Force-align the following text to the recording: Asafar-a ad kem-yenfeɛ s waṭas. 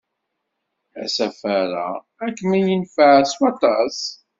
Asafar-a 1.03 1.87
ad 2.25 2.33
kem-yenfeɛ 2.39 3.13
s 3.31 3.33
waṭas. 3.39 3.99